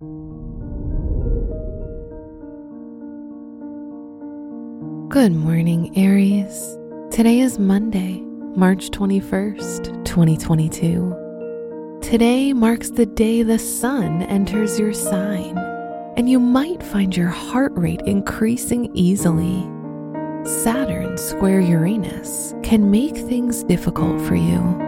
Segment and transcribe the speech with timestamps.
[0.00, 0.12] Good
[5.32, 6.78] morning, Aries.
[7.10, 8.20] Today is Monday,
[8.54, 11.98] March 21st, 2022.
[12.00, 15.58] Today marks the day the sun enters your sign,
[16.16, 19.64] and you might find your heart rate increasing easily.
[20.62, 24.87] Saturn square Uranus can make things difficult for you.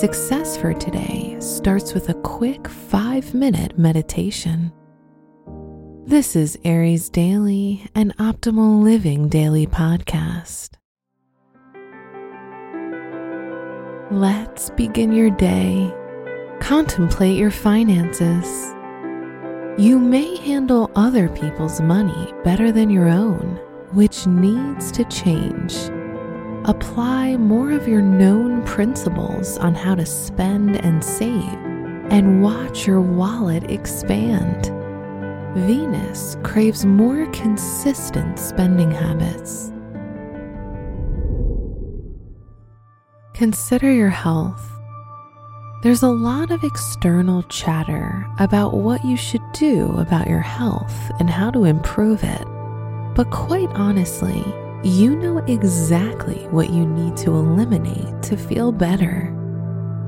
[0.00, 4.72] Success for today starts with a quick five minute meditation.
[6.06, 10.70] This is Aries Daily, an optimal living daily podcast.
[14.10, 15.92] Let's begin your day.
[16.60, 18.46] Contemplate your finances.
[19.78, 23.60] You may handle other people's money better than your own,
[23.92, 25.74] which needs to change.
[26.64, 31.42] Apply more of your known principles on how to spend and save,
[32.12, 34.66] and watch your wallet expand.
[35.56, 39.72] Venus craves more consistent spending habits.
[43.34, 44.70] Consider your health.
[45.82, 51.28] There's a lot of external chatter about what you should do about your health and
[51.28, 52.46] how to improve it.
[53.16, 54.44] But quite honestly,
[54.84, 59.32] you know exactly what you need to eliminate to feel better.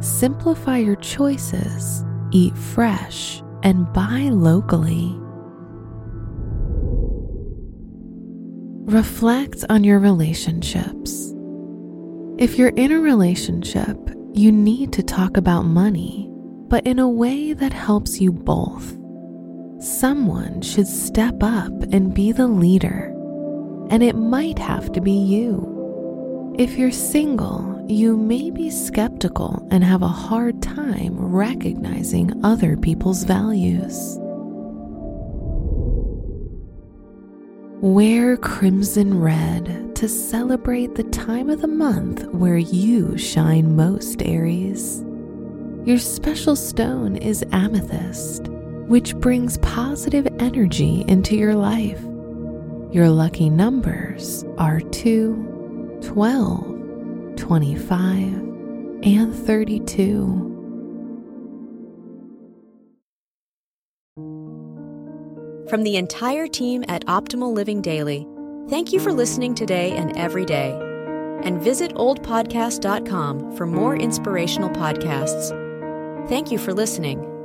[0.00, 5.18] Simplify your choices, eat fresh, and buy locally.
[8.84, 11.34] Reflect on your relationships.
[12.38, 13.96] If you're in a relationship,
[14.32, 16.30] you need to talk about money,
[16.68, 18.96] but in a way that helps you both.
[19.80, 23.12] Someone should step up and be the leader,
[23.90, 26.54] and it might have to be you.
[26.58, 33.24] If you're single, you may be skeptical and have a hard time recognizing other people's
[33.24, 34.18] values.
[37.80, 45.04] Wear crimson red to celebrate the time of the month where you shine most, Aries.
[45.84, 48.48] Your special stone is amethyst,
[48.88, 52.04] which brings positive energy into your life.
[52.90, 58.08] Your lucky numbers are 2, 12, 25,
[59.02, 60.44] and 32.
[65.68, 68.26] From the entire team at Optimal Living Daily,
[68.70, 70.70] thank you for listening today and every day.
[71.42, 75.50] And visit oldpodcast.com for more inspirational podcasts.
[76.26, 77.37] Thank you for listening.